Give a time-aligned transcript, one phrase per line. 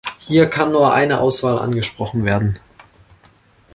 [0.21, 2.57] Hier kann nur eine Auswahl angesprochen werden.